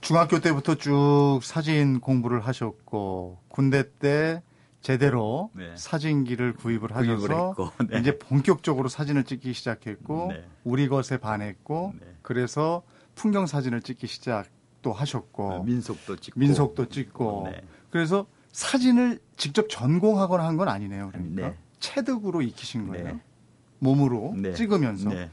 [0.00, 4.42] 중학교 때부터 쭉 사진 공부를 하셨고 군대 때
[4.88, 5.70] 제대로 네.
[5.76, 8.00] 사진기를 구입을 하셔서 구입을 네.
[8.00, 10.44] 이제 본격적으로 사진을 찍기 시작했고 네.
[10.64, 12.06] 우리 것에 반했고 네.
[12.22, 12.82] 그래서
[13.14, 16.40] 풍경 사진을 찍기 시작도 하셨고 어, 민속도 찍고 어.
[16.40, 17.60] 민속도 찍고 네.
[17.90, 21.10] 그래서 사진을 직접 전공하거나 한 건 아니네요.
[21.12, 21.56] 그러니까 네.
[21.80, 23.04] 체득으로 익히신 거예요.
[23.08, 23.20] 네.
[23.80, 24.54] 몸으로 네.
[24.54, 25.30] 찍으면서 네.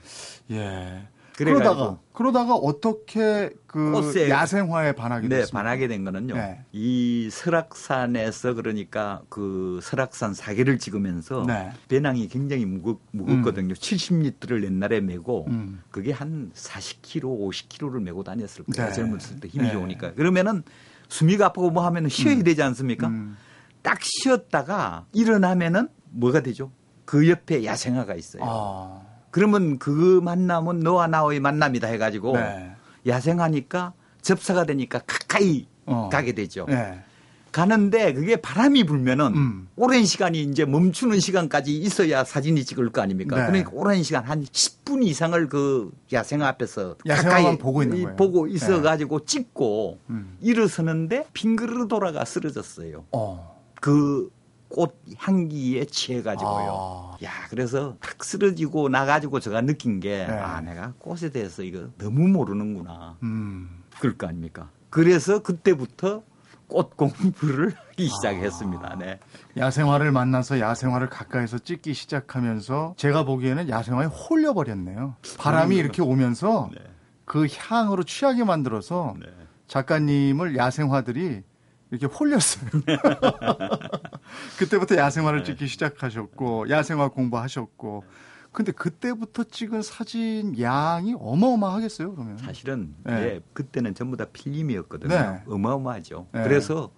[0.51, 1.07] 예.
[1.37, 5.63] 그러다가 그러다가 어떻게 그 야생화에 반하게 네, 됐습니까?
[5.63, 6.35] 반하게 된 거는요.
[6.35, 6.61] 네.
[6.71, 11.71] 이 설악산에서 그러니까 그 설악산 사계를 찍으면서 네.
[11.89, 13.73] 배낭이 굉장히 무겁, 무겁거든요.
[13.73, 15.81] 70리터를 옛날에 메고 음.
[15.91, 18.89] 그게 한 40kg, 50kg를 메고 다녔을 거예요.
[18.89, 18.95] 네.
[18.95, 19.71] 젊었을 때 힘이 네.
[19.73, 20.13] 좋으니까.
[20.13, 20.63] 그러면은
[21.09, 23.07] 숨이 아프고 뭐 하면은 쉬어야 되지 않습니까?
[23.07, 23.35] 음.
[23.81, 26.71] 딱 쉬었다가 일어나면은 뭐가 되죠?
[27.03, 28.43] 그 옆에 야생화가 있어요.
[28.45, 29.04] 아.
[29.39, 32.71] 그러면 그 만남은 너와 나의 만남이다 해가지고 네.
[33.05, 36.07] 야생하니까 접사가 되니까 가까이 어.
[36.09, 36.65] 가게 되죠.
[36.69, 37.03] 네.
[37.51, 39.67] 가는데 그게 바람이 불면은 음.
[39.75, 43.35] 오랜 시간이 이제 멈추는 시간까지 있어야 사진이 찍을 거 아닙니까?
[43.35, 43.45] 네.
[43.47, 48.15] 그러니까 오랜 시간 한 10분 이상을 그 야생화 앞에서 가까이 보고 있는 이- 거예요.
[48.15, 50.37] 보고 있어 가지고 찍고 음.
[50.39, 53.03] 일어서는데 빙그르르 돌아가 쓰러졌어요.
[53.11, 53.61] 어.
[53.81, 54.29] 그
[54.75, 57.13] 꽃 향기에 취해가지고요.
[57.13, 57.17] 아.
[57.23, 60.33] 야, 그래서 탁 쓰러지고 나가지고 제가 느낀 게, 네.
[60.33, 63.15] 아, 내가 꽃에 대해서 이거 너무 모르는구나.
[63.23, 63.83] 음.
[64.01, 64.67] 그럴 거 아닙니까?
[64.89, 66.23] 그래서 그때부터
[66.67, 68.97] 꽃 공부를 하기 시작했습니다.
[68.99, 69.19] 네.
[69.55, 75.15] 야생화를 만나서 야생화를 가까이서 찍기 시작하면서 제가 보기에는 야생화에 홀려 버렸네요.
[75.37, 76.81] 바람이 이렇게 오면서 네.
[77.23, 79.27] 그 향으로 취하게 만들어서 네.
[79.69, 81.43] 작가님을 야생화들이
[81.91, 82.69] 이렇게 홀렸어요.
[84.57, 85.45] 그때부터 야생화를 네.
[85.45, 88.03] 찍기 시작하셨고 야생화 공부하셨고
[88.51, 92.37] 근데 그때부터 찍은 사진 양이 어마어마하겠어요, 그러면.
[92.37, 93.13] 사실은 네.
[93.13, 95.13] 예, 그때는 전부 다 필름이었거든요.
[95.13, 95.43] 네.
[95.45, 96.27] 어마어마하죠.
[96.31, 96.43] 네.
[96.43, 96.89] 그래서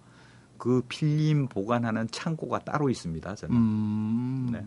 [0.56, 3.34] 그 필름 보관하는 창고가 따로 있습니다.
[3.34, 3.56] 저는.
[3.56, 4.48] 음.
[4.52, 4.64] 네.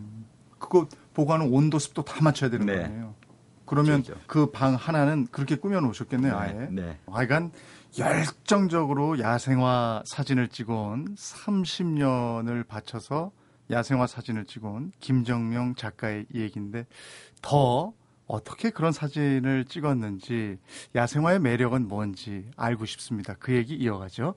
[0.58, 2.82] 그거 보관은 온도 습도 다 맞춰야 되는 네.
[2.82, 3.14] 거네요.
[3.72, 4.20] 그러면 그렇죠.
[4.26, 6.52] 그방 하나는 그렇게 꾸며 놓으셨겠네요, 아예.
[6.52, 6.68] 네.
[6.70, 6.98] 네.
[7.06, 7.52] 하여간
[7.98, 13.32] 열정적으로 야생화 사진을 찍어온 30년을 바쳐서
[13.70, 16.86] 야생화 사진을 찍어온 김정명 작가의 얘기인데
[17.40, 17.94] 더
[18.26, 20.58] 어떻게 그런 사진을 찍었는지
[20.94, 23.34] 야생화의 매력은 뭔지 알고 싶습니다.
[23.38, 24.34] 그 얘기 이어가죠.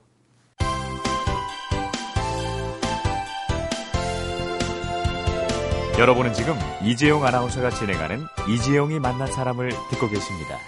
[5.98, 10.58] 여러분은 지금 이재용 아나운서가 진행하는 이재용이 만난 사람을 듣고 계십니다.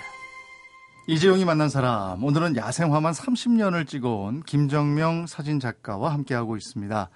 [1.07, 7.11] 이재용이 만난 사람 오늘은 야생화만 30년을 찍어온 김정명 사진 작가와 함께하고 있습니다.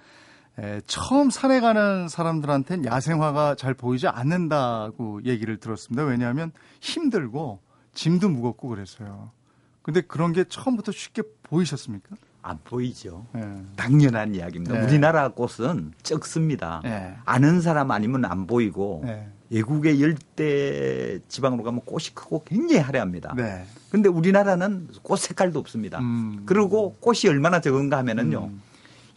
[0.59, 6.03] 에, 처음 산에 가는 사람들한테는 야생화가 잘 보이지 않는다고 얘기를 들었습니다.
[6.03, 7.61] 왜냐하면 힘들고
[7.95, 9.31] 짐도 무겁고 그래서요.
[9.81, 12.15] 근데 그런 게 처음부터 쉽게 보이셨습니까?
[12.43, 13.25] 안 보이죠.
[13.35, 13.41] 예.
[13.75, 14.75] 당연한 이야기입니다.
[14.75, 14.85] 네.
[14.85, 16.81] 우리나라 꽃은 적습니다.
[16.83, 17.15] 네.
[17.25, 19.27] 아는 사람 아니면 안 보이고 네.
[19.49, 23.33] 외국의 열대 지방으로 가면 꽃이 크고 굉장히 화려합니다.
[23.35, 23.65] 네.
[23.89, 25.99] 근데 우리나라는 꽃 색깔도 없습니다.
[25.99, 26.43] 음.
[26.45, 28.49] 그리고 꽃이 얼마나 적은가 하면은요.
[28.51, 28.61] 음.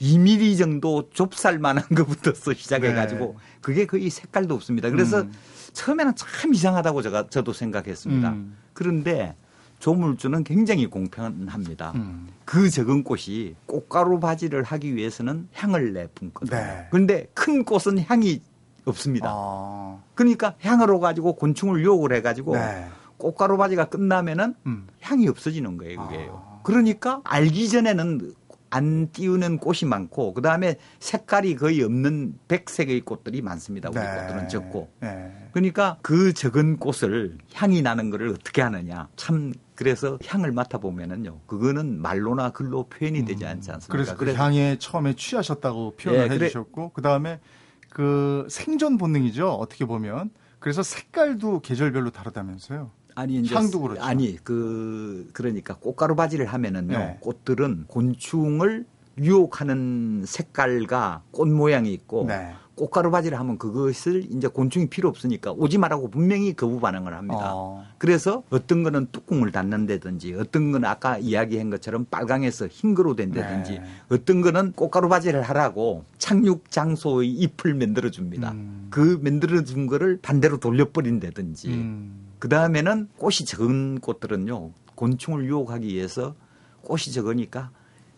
[0.01, 3.59] 2mm 정도 좁쌀만한 것부터 시작해가지고 네.
[3.61, 4.91] 그게 거의 색깔도 없습니다.
[4.91, 5.33] 그래서 음.
[5.73, 8.29] 처음에는 참 이상하다고 제가 저도 생각했습니다.
[8.31, 8.57] 음.
[8.73, 9.35] 그런데
[9.79, 11.93] 조물주는 굉장히 공평합니다.
[11.95, 12.29] 음.
[12.45, 16.59] 그 적은 꽃이 꽃가루 바지를 하기 위해서는 향을 내뿜거든요.
[16.59, 16.87] 네.
[16.91, 18.41] 그런데 큰 꽃은 향이
[18.85, 19.29] 없습니다.
[19.31, 19.99] 아.
[20.15, 22.87] 그러니까 향으로 가지고 곤충을 유혹을 해가지고 네.
[23.19, 24.87] 꽃가루 바지가 끝나면은 음.
[25.01, 26.43] 향이 없어지는 거예요, 그게요.
[26.45, 26.61] 아.
[26.63, 28.33] 그러니까 알기 전에는
[28.77, 33.89] 안 띄우는 꽃이 많고 그 다음에 색깔이 거의 없는 백색의 꽃들이 많습니다.
[33.89, 34.91] 우리 꽃들은 적고.
[35.01, 35.33] 네.
[35.53, 39.09] 그러니까 그 적은 꽃을 향이 나는 거를 어떻게 하느냐.
[39.17, 41.41] 참 그래서 향을 맡아 보면은요.
[41.47, 43.87] 그거는 말로나 글로 표현이 되지 않지 않습니까?
[43.87, 43.91] 음.
[43.93, 47.41] 그래서 그 향에 처음에 취하셨다고 표현을 예, 그래- 해주셨고 그 다음에
[47.89, 52.91] 그 생존 본능이죠 어떻게 보면 그래서 색깔도 계절별로 다르다면서요.
[53.17, 54.03] 아니 이제 향도 그렇죠.
[54.03, 56.97] 아니 그 그러니까 꽃가루 바지를 하면은요.
[56.99, 57.17] 네.
[57.21, 58.85] 꽃들은 곤충을
[59.19, 62.53] 유혹하는 색깔과 꽃 모양이 있고 네.
[62.75, 67.55] 꽃가루 바지를 하면 그것을 이제 곤충이 필요 없으니까 오지 말라고 분명히 거부 반응을 합니다.
[67.55, 67.87] 어.
[67.97, 73.85] 그래서 어떤 거는 뚜껑을 닫는다든지 어떤 거는 아까 이야기한 것처럼 빨강에서 흰거로 된다든지 네.
[74.11, 78.53] 어떤 거는 꽃가루 바지를 하라고 착륙 장소의 잎을 만들어 줍니다.
[78.53, 78.89] 음.
[78.91, 82.26] 그 만들어 준 거를 반대로 돌려버린다든지 음.
[82.47, 86.37] 그 다음에는 꽃이 적은 꽃들은요 곤충을 유혹하기 위해서
[86.83, 87.73] 꽃이 적으니까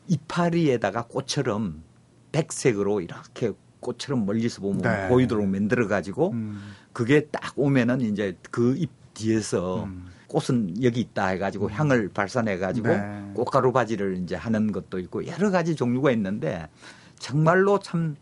[0.07, 1.83] 이파리에다가 꽃처럼
[2.31, 5.09] 백색으로 이렇게 꽃처럼 멀리서 보면 네.
[5.09, 6.61] 보이도록 만들어 가지고 음.
[6.93, 10.09] 그게 딱 오면은 이제 그 잎 뒤에서 음.
[10.27, 13.31] 꽃은 여기 있다 해가지고 향을 발산해 가지고 네.
[13.33, 16.69] 꽃가루 바지를 이제 하는 것도 있고 여러 가지 종류가 있는데
[17.19, 18.15] 정말로 참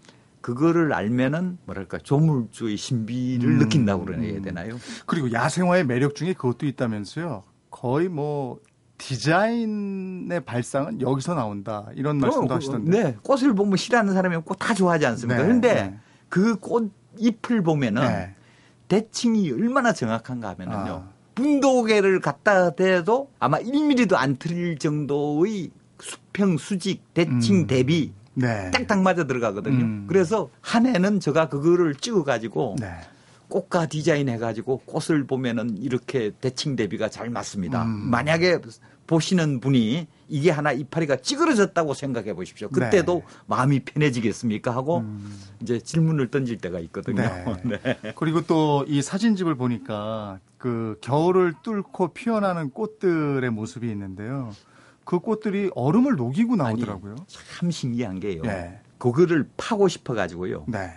[0.47, 3.59] 그거를 알면은 뭐랄까 조물주의 신비를 음.
[3.59, 4.77] 느낀다고 그래야 되나요?
[5.05, 7.43] 그리고 야생화의 매력 중에 그것도 있다면서요.
[7.69, 8.61] 거의 뭐
[8.97, 12.91] 디자인의 발상은 여기서 나온다 이런 말씀도 어, 하시던데.
[12.91, 15.37] 네, 꽃을 보면 싫어하는 사람이 없고 다 좋아하지 않습니까?
[15.37, 15.99] 네, 그런데 네.
[16.29, 18.35] 그꽃 잎을 보면은 네.
[18.87, 20.93] 대칭이 얼마나 정확한가 하면은요.
[20.93, 21.09] 아.
[21.35, 27.67] 분도개를 갖다 대도 아마 1mm도 안 틀릴 정도의 수평, 수직, 대칭, 음.
[27.67, 28.71] 대비 네.
[28.71, 29.85] 딱딱 맞아 들어가거든요.
[29.85, 30.05] 음.
[30.09, 32.89] 그래서 한 해는 제가 그거를 찍어 가지고 네.
[33.49, 37.85] 꽃과 디자인 해 가지고 꽃을 보면은 이렇게 대칭 대비가 잘 맞습니다.
[37.85, 38.11] 음.
[38.11, 38.59] 만약에
[39.07, 42.69] 보시는 분이 이게 하나 이파리가 찌그러졌다고 생각해 보십시오.
[42.69, 43.35] 그때도 네.
[43.47, 44.75] 마음이 편해지겠습니까?
[44.75, 45.33] 하고 음.
[45.63, 47.23] 이제 질문을 던질 때가 있거든요.
[47.23, 47.79] 네.
[48.03, 48.13] 네.
[48.17, 54.53] 그리고 또 이 사진집을 보니까 그 겨울을 뚫고 피어나는 꽃들의 모습이 있는데요.
[55.07, 57.15] 그 꽃들이 얼음을 녹이고 나오더라고요.
[57.29, 58.43] 참 신기한 게요.
[58.43, 58.81] 네.
[58.99, 60.65] 그거를 파고 싶어 가지고요.
[60.67, 60.95] 네.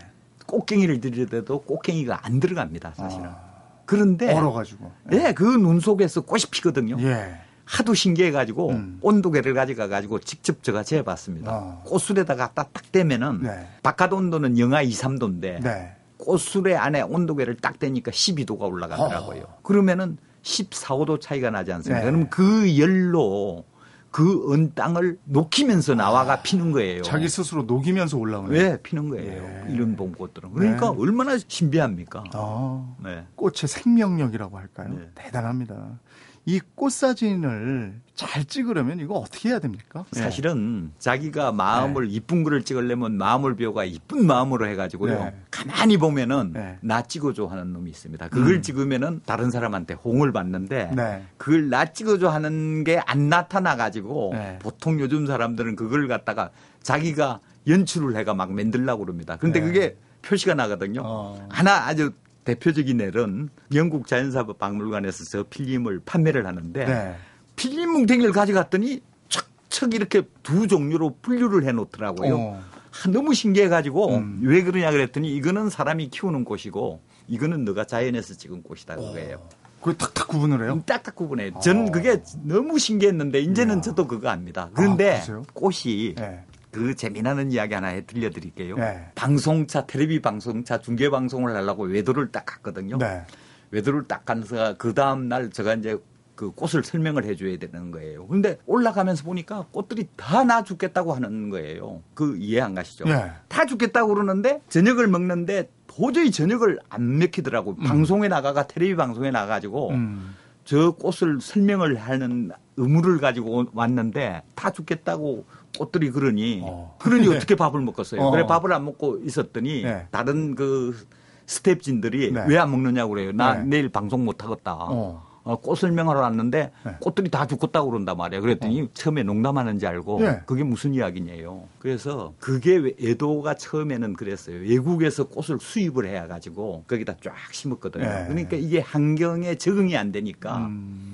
[0.48, 3.26] 꽃갱이를 들여대도 꽃갱이가 안 들어갑니다, 사실은.
[3.28, 3.38] 아,
[3.86, 4.92] 그런데 얼어가지고.
[5.12, 6.98] 네, 그 눈 속에서 꽃이 피거든요.
[7.02, 7.36] 예.
[7.66, 8.98] 하도 신기해가지고 음.
[9.02, 11.52] 온도계를 가져가 가지고 직접 제가 재봤습니다.
[11.52, 11.82] 아.
[11.86, 13.68] 꽃술에다 갖다 딱 대면은 네.
[13.84, 15.96] 바깥 온도는 영하 2, 3도인데 네.
[16.18, 19.44] 꽃술의 안에 온도계를 딱 대니까 12도가 올라가더라고요.
[19.62, 22.02] 그러면은 14, 5도 차이가 나지 않습니까?
[22.02, 22.06] 어.
[22.06, 22.12] 네.
[22.12, 23.66] 그럼 그 열로
[24.12, 27.02] 그언 땅을 녹이면서 나와가 피는 거예요.
[27.02, 27.04] 아.
[27.04, 28.50] 자기 스스로 녹이면서 올라오는.
[28.50, 29.32] 왜 피는 거예요?
[29.68, 29.74] 예.
[29.74, 30.54] 이런 봄꽃들은.
[30.54, 30.98] 그러니까 네.
[31.00, 32.24] 얼마나 신비합니까?
[32.34, 33.26] 아, 네.
[33.36, 34.90] 꽃의 생명력이라고 할까요?
[34.98, 35.10] 네.
[35.16, 36.00] 대단합니다.
[36.50, 40.06] 이 꽃 사진을 잘 찍으려면 이거 어떻게 해야 됩니까?
[40.12, 40.22] 네.
[40.22, 45.14] 사실은 자기가 마음을 이쁜 글을 찍으려면 마음을 비워가 이쁜 마음으로 해가지고요.
[45.26, 45.36] 네.
[45.52, 46.78] 가만히 보면은 네.
[46.82, 48.30] 나 찍어줘 하는 놈이 있습니다.
[48.30, 48.62] 그걸 음.
[48.64, 51.24] 찍으면은 다른 사람한테 홍을 받는데 네.
[51.38, 54.58] 그걸 나 찍어줘 하는 게 안 나타나 가지고 네.
[54.60, 56.50] 보통 요즘 사람들은 그걸 갖다가
[56.82, 59.36] 자기가 연출을 해가 막 만들려고 그럽니다.
[59.38, 59.66] 그런데 네.
[59.68, 61.02] 그게 표시가 나거든요.
[61.04, 61.48] 어.
[61.50, 62.12] 하나 아주
[62.44, 67.16] 대표적인 애는 영국 자연사법 박물관에서 저 필름을 판매를 하는데 네.
[67.56, 72.38] 필름 뭉탱이를 가져갔더니 척척 이렇게 두 종류로 분류를 해 놓더라고요.
[72.38, 72.64] 어.
[72.92, 74.40] 아, 너무 신기해 가지고 음.
[74.44, 79.42] 왜 그러냐 그랬더니 이거는 사람이 키우는 꽃이고 이거는 너가 자연에서 찍은 꽃이다 그거예요.
[79.80, 80.84] 그걸 탁탁 구분을 해요?
[80.86, 81.52] 딱딱 구분해.
[81.62, 81.92] 전 어.
[81.92, 83.82] 그게 너무 신기했는데 이제는 이야.
[83.82, 84.70] 저도 그거 압니다.
[84.74, 85.42] 그런데 아?
[85.54, 86.44] 꽃이 네.
[86.72, 88.76] 그 재미나는 이야기 하나 해 들려드릴게요.
[88.78, 89.08] 네.
[89.16, 92.98] 방송차, 텔레비 방송차 중계 방송을 하려고 외도를 딱 갔거든요.
[92.98, 93.24] 네.
[93.72, 95.98] 외도를 딱 가서 그 다음 날 제가 이제
[96.36, 98.26] 그 꽃을 설명을 해줘야 되는 거예요.
[98.28, 102.02] 근데 올라가면서 보니까 꽃들이 다 나 죽겠다고 하는 거예요.
[102.14, 103.06] 그 이해 안 가시죠?
[103.10, 103.32] 예.
[103.50, 107.72] 다 죽겠다고 그러는데 저녁을 먹는데 도저히 저녁을 안 먹히더라고.
[107.72, 110.36] 요 방송에 나가가 텔레비 방송에 나가가지고 음.
[110.64, 115.44] 저 꽃을 설명을 하는 의무를 가지고 왔는데 다 죽겠다고
[115.80, 116.98] 꽃들이 그러니 어.
[117.00, 118.22] 그러니 어떻게 밥을 먹겠어요?
[118.22, 118.32] 어.
[118.32, 120.08] 그래 밥을 안 먹고 있었더니 네.
[120.12, 121.08] 다른 그
[121.48, 122.46] 스탭진들이 네.
[122.48, 123.32] 왜안 먹느냐고 그래요.
[123.32, 123.64] 나 네.
[123.64, 124.76] 내일 방송 못 하겠다.
[124.78, 125.30] 어.
[125.44, 126.92] 어, 꽃 설명하러 왔는데 네.
[127.00, 128.42] 꽃들이 다 죽었다고 그런단 말이에요.
[128.42, 130.42] 그랬더니 처음에 농담하는지 알고 네.
[130.46, 131.64] 그게 무슨 이야기냐요.
[131.80, 134.58] 그래서 그게 왜 애도가 처음에는 그랬어요.
[134.60, 138.04] 외국에서 꽃을 수입을 해야 가지고 거기다 쫙 심었거든요.
[138.04, 138.26] 네.
[138.28, 141.09] 그러니까 이게 환경에 적응이 안 되니까 음.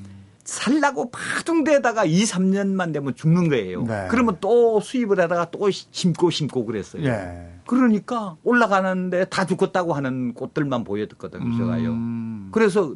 [0.45, 3.83] 살라고 파둥대다가 2, 3년만 되면 죽는 거예요.
[3.83, 4.07] 네.
[4.09, 7.03] 그러면 또 수입을 하다가 또 심고 심고 그랬어요.
[7.03, 7.49] 예.
[7.65, 10.83] 그러니까 올라가는데 다 죽었다고 하는 꽃들만
[11.57, 11.89] 제가요.
[11.89, 12.49] 음.
[12.51, 12.93] 그래서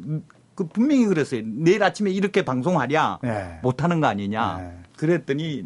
[0.54, 1.42] 그 분명히 그랬어요.
[1.44, 3.58] 내일 아침에 이렇게 방송하랴 예.
[3.62, 4.58] 못하는 거 아니냐.
[4.58, 4.78] 네.
[4.96, 5.64] 그랬더니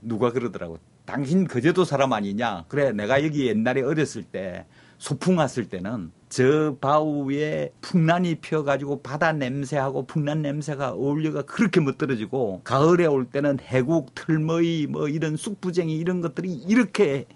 [0.00, 0.78] 누가 그러더라고.
[1.06, 2.66] 당신 거제도 사람 아니냐.
[2.68, 4.64] 그래 내가 여기 옛날에 어렸을 때
[4.98, 13.06] 소풍 왔을 때는 저 바우에 풍란이 피어가지고 바다 냄새하고 풍란 냄새가 어울려가 그렇게 멋들어지고 가을에
[13.06, 17.26] 올 때는 해국 틀머이 뭐 이런 쑥부쟁이 이런 것들이 이렇게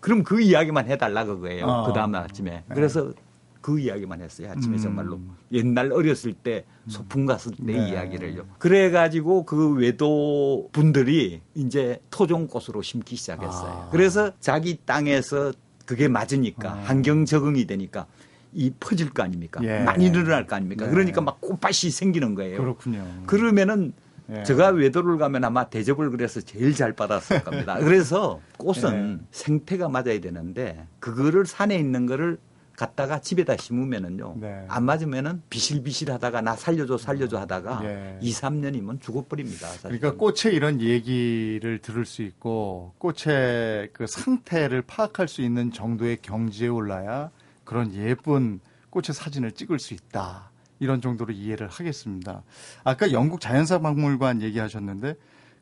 [0.00, 1.66] 그럼 그 이야기만 해달라 그거예요.
[1.66, 1.86] 어.
[1.86, 2.62] 그 다음날 아침에.
[2.68, 3.12] 그래서
[3.64, 4.50] 그 이야기만 했어요.
[4.50, 4.78] 아침에 음.
[4.78, 5.18] 정말로.
[5.50, 7.88] 옛날 어렸을 때 소풍 갔을 때 네.
[7.88, 8.44] 이야기를요.
[8.58, 13.72] 그래가지고 그 외도 분들이 이제 토종꽃으로 심기 시작했어요.
[13.72, 13.88] 아.
[13.90, 15.52] 그래서 자기 땅에서
[15.84, 16.74] 그게 맞으니까 아.
[16.84, 18.06] 환경 적응이 되니까
[18.52, 19.60] 이 퍼질 거 아닙니까?
[19.64, 19.80] 예.
[19.80, 20.86] 많이 늘어날 거 아닙니까?
[20.86, 20.92] 네.
[20.92, 22.58] 그러니까 막 꽃밭이 생기는 거예요.
[22.58, 23.04] 그렇군요.
[23.26, 23.92] 그러면은
[24.30, 24.42] 예.
[24.44, 27.76] 제가 외도를 가면 아마 대접을 그래서 제일 잘 받았을 겁니다.
[27.78, 29.26] 그래서 꽃은 예.
[29.32, 32.38] 생태가 맞아야 되는데 그거를 산에 있는 거를
[32.76, 34.36] 갖다가 집에다 심으면은요.
[34.40, 34.64] 네.
[34.68, 38.18] 안 맞으면은 비실비실 하다가 나 살려줘 살려줘 하다가 예.
[38.20, 39.68] 2, 3년이면 죽어버립니다.
[39.68, 39.98] 사실은.
[39.98, 46.68] 그러니까 꽃의 이런 얘기를 들을 수 있고 꽃의 그 상태를 파악할 수 있는 정도의 경지에
[46.68, 47.30] 올라야
[47.64, 48.60] 그런 예쁜
[48.90, 50.50] 꽃의 사진을 찍을 수 있다.
[50.80, 52.42] 이런 정도로 이해를 하겠습니다.
[52.82, 55.14] 아까 영국 자연사 박물관 얘기하셨는데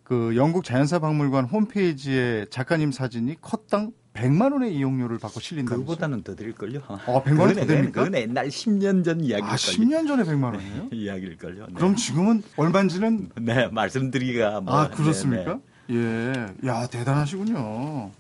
[0.03, 5.81] 그 영국 자연사 박물관 홈페이지에 작가님 사진이 컷당 100만 원의 이용료를 받고 실린다고.
[5.81, 6.81] 그거보다는 더 드릴걸요.
[6.87, 8.05] 아, 100만 원더 됩니까?
[8.05, 9.53] 그건 옛날 10년 전 이야기일걸요.
[9.53, 10.88] 아, 10년 전에 100만 원이에요?
[10.92, 11.66] 이야기일걸요.
[11.68, 11.75] 네.
[11.75, 14.75] 그럼 지금은 얼마인지는 네, 말씀드리기가 뭐.
[14.75, 15.59] 아, 그렇습니까?
[15.88, 16.48] 네, 네.
[16.62, 16.68] 예.
[16.68, 18.11] 야, 대단하시군요.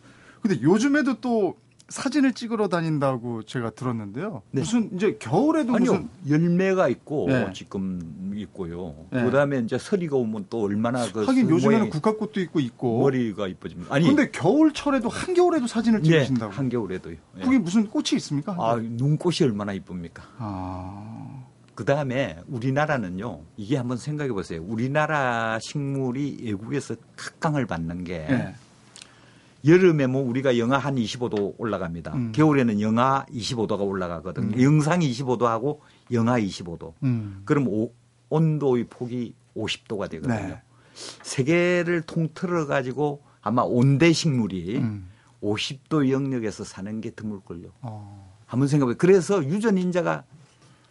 [0.40, 1.56] 근데 요즘에도 또
[1.92, 4.42] 사진을 찍으러 다닌다고 제가 들었는데요.
[4.50, 4.62] 네.
[4.62, 7.52] 무슨 이제 겨울에도 아니요, 무슨 열매가 있고 네.
[7.52, 8.94] 지금 있고요.
[9.10, 9.22] 네.
[9.24, 13.00] 그다음에 이제 서리가 오면 또 얼마나 그 하긴 요즘에는 국화꽃도 있고 있고.
[13.00, 13.94] 머리가 이뻐집니다.
[13.94, 16.52] 아니, 근데 겨울철에도 한겨울에도 사진을 네, 찍으신다고.
[16.52, 17.12] 한겨울에도.
[17.12, 17.18] 예.
[17.42, 18.56] 그게 무슨 꽃이 있습니까?
[18.58, 20.22] 아, 눈꽃이 얼마나 이쁩니까?
[20.38, 21.44] 아.
[21.74, 24.62] 그 다음에 우리나라는요, 이게 한번 생각해 보세요.
[24.62, 28.54] 우리나라 식물이 외국에서 각광을 받는 게 예.
[29.66, 32.12] 여름에 뭐 우리가 영하 한 25도 올라갑니다.
[32.14, 32.32] 음.
[32.32, 34.60] 겨울에는 영하 25도가 올라가거든요.
[34.62, 35.78] 영상 25도하고
[36.10, 36.94] 영하 25도.
[37.04, 37.42] 음.
[37.44, 37.92] 그럼 오-
[38.28, 40.34] 온도의 폭이 50도가 되거든요.
[40.48, 40.62] 네.
[41.22, 45.08] 세계를 통틀어 가지고 아마 온대 식물이 음.
[45.42, 47.68] 50도 영역에서 사는 게 드물걸요.
[47.82, 48.32] 어.
[48.46, 48.94] 한번 생각해.
[48.94, 50.24] 그래서 유전 인자가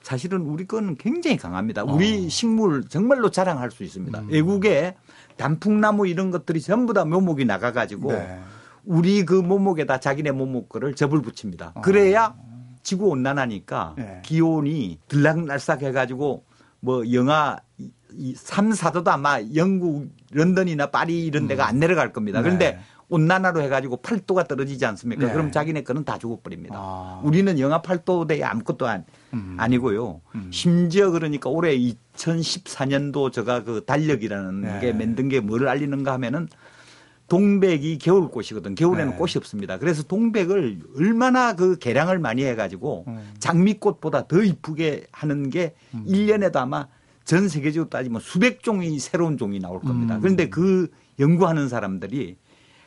[0.01, 1.83] 사실은 우리 거는 굉장히 강합니다.
[1.83, 1.93] 어.
[1.93, 4.19] 우리 식물 정말로 자랑할 수 있습니다.
[4.19, 4.27] 음.
[4.29, 4.95] 외국에
[5.37, 8.39] 단풍나무 이런 것들이 전부 다 묘목이 나가가지고 네.
[8.85, 11.73] 우리 그 묘목에다 자기네 묘목 거를 접을 붙입니다.
[11.81, 12.35] 그래야
[12.83, 13.95] 지구 온난화니까 어.
[13.97, 14.21] 네.
[14.23, 16.43] 기온이 들락날싹 해가지고
[16.79, 22.39] 뭐 영하 이- 이 3, 4도도 아마 영국 런던이나 파리 이런 데가 안 내려갈 겁니다.
[22.39, 22.43] 네.
[22.43, 25.27] 그런데 온난화로 해가지고 8도가 떨어지지 않습니까?
[25.27, 25.33] 네.
[25.33, 26.75] 그럼 자기네 거는 다 죽어버립니다.
[26.77, 27.21] 아.
[27.23, 29.55] 우리는 영하 8도 대에 아무것도 안, 음.
[29.59, 30.21] 아니고요.
[30.35, 30.49] 음.
[30.51, 34.79] 심지어 그러니까 올해 2014년도 제가 그 달력이라는 네.
[34.79, 36.47] 게 만든 게 뭐를 알리는가 하면은
[37.31, 38.75] 동백이 겨울꽃이거든.
[38.75, 39.17] 겨울에는 네.
[39.17, 39.77] 꽃이 없습니다.
[39.77, 43.31] 그래서 동백을 얼마나 그 개량을 많이 해가지고 음.
[43.39, 46.03] 장미꽃보다 더 이쁘게 하는 게 음.
[46.05, 46.89] 1년에도 아마
[47.23, 50.15] 전 세계적으로 따지면 수백 종의 새로운 종이 나올 겁니다.
[50.15, 50.19] 음.
[50.19, 50.89] 그런데 그
[51.19, 52.35] 연구하는 사람들이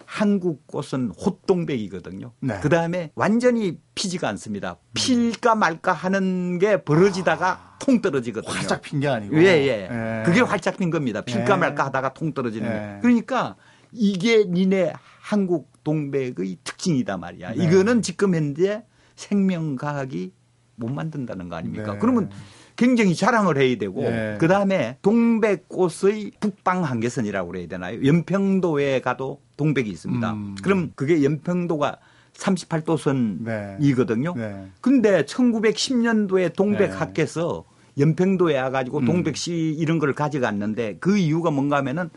[0.04, 2.32] 한국 꽃은 호동백이거든요.
[2.40, 2.58] 네.
[2.60, 4.76] 그 다음에 완전히 피지가 않습니다.
[4.92, 8.52] 필까 말까 하는 게 벌어지다가 통 떨어지거든요.
[8.52, 8.56] 아.
[8.58, 9.38] 활짝 핀 게 아니고.
[9.38, 9.88] 예, 예.
[9.90, 10.22] 예.
[10.26, 11.22] 그게 활짝 핀 겁니다.
[11.22, 11.56] 필까 예.
[11.56, 12.72] 말까 하다가 통 떨어지는 예.
[12.74, 12.98] 거예요.
[13.00, 13.56] 그러니까
[13.94, 17.54] 이게 니네 한국 동백의 특징이다 말이야.
[17.54, 17.64] 네.
[17.64, 18.84] 이거는 지금 현재
[19.16, 20.32] 생명과학이
[20.76, 21.92] 못 만든다는 거 아닙니까?
[21.92, 21.98] 네.
[21.98, 22.30] 그러면
[22.76, 24.36] 굉장히 자랑을 해야 되고 예.
[24.40, 28.04] 그다음에 동백꽃의 북방 한계선이라고 그래야 되나요?
[28.04, 30.32] 연평도에 가도 동백이 있습니다.
[30.32, 30.56] 음.
[30.60, 31.98] 그럼 그게 연평도가
[32.34, 34.36] 38도선이거든요.
[34.36, 34.66] 네.
[34.80, 36.96] 근데 1910년도에 동백 네.
[36.96, 37.64] 학께서
[37.96, 39.04] 연평도에 와가지고 음.
[39.04, 42.10] 동백시 이런 걸 가져갔는데 그 이유가 뭔가 하면은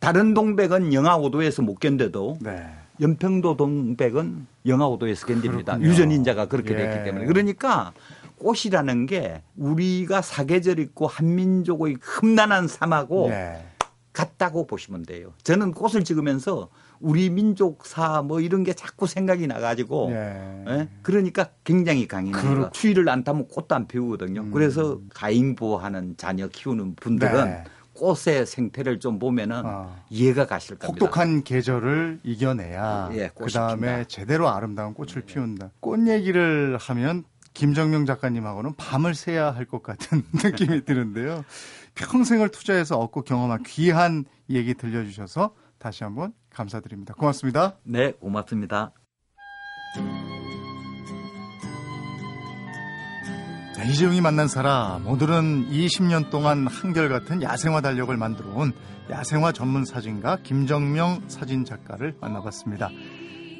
[0.00, 2.66] 다른 동백은 영하 5도에서 못 견뎌도 네.
[3.00, 5.74] 연평도 동백은 영하 5도에서 견딥니다.
[5.74, 5.88] 그렇군요.
[5.88, 6.78] 유전인자가 그렇게 예.
[6.78, 7.26] 됐기 때문에.
[7.26, 7.92] 그러니까
[8.36, 13.62] 꽃이라는 게 우리가 사계절 있고 한민족의 험난한 삶하고 예.
[14.12, 15.32] 같다고 보시면 돼요.
[15.44, 20.64] 저는 꽃을 찍으면서 우리 민족사 뭐 이런 게 자꾸 생각이 나가지고 예.
[20.68, 20.88] 예?
[21.02, 22.70] 그러니까 굉장히 강인해요.
[22.72, 24.42] 추위를 안 타면 꽃도 안 피우거든요.
[24.42, 24.50] 음.
[24.50, 27.64] 그래서 가잉보하는 자녀 키우는 분들은 네.
[28.00, 29.94] 꽃의 생태를 좀 보면은 어.
[30.08, 30.86] 이해가 가실 겁니다.
[30.88, 34.04] 혹독한 계절을 이겨내야 예, 꽃이 그 다음에 핀다.
[34.08, 35.72] 제대로 아름다운 꽃을 피운다.
[35.80, 41.44] 꽃 얘기를 하면 김정명 작가님하고는 밤을 새야 할 것 같은 느낌이 드는데요.
[41.94, 47.14] 평생을 투자해서 얻고 경험한 귀한 얘기 들려주셔서 다시 한번 감사드립니다.
[47.14, 47.76] 고맙습니다.
[47.84, 48.92] 네, 고맙습니다.
[53.86, 58.72] 이재용이 만난 사람 오늘은 20년 동안 한결같은 야생화 달력을 만들어 온
[59.08, 62.90] 야생화 전문 사진가 김정명 사진 작가를 만나봤습니다.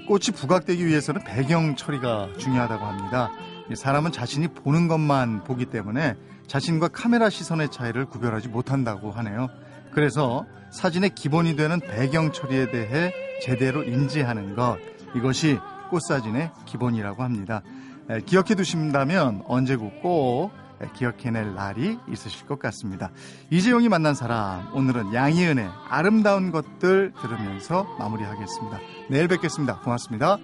[0.09, 3.31] 꽃이 부각되기 위해서는 배경 처리가 중요하다고 합니다.
[3.71, 9.49] 이 사람은 자신이 보는 것만 보기 때문에 자신과 카메라 시선의 차이를 구별하지 못한다고 하네요.
[9.93, 14.77] 그래서 사진의 기본이 되는 배경 처리에 대해 제대로 인지하는 것
[15.15, 15.59] 이것이
[15.91, 17.63] 꽃사진의 기본이라고 합니다.
[18.11, 20.51] 에, 기억해 두신다면 언제고 꼭
[20.83, 23.11] 에, 기억해낼 날이 있으실 것 같습니다.
[23.51, 28.79] 이재용이 만난 사람 오늘은 양희은의 아름다운 것들 들으면서 마무리하겠습니다.
[29.09, 29.81] 내일 뵙겠습니다.
[29.81, 30.39] 고맙습니다.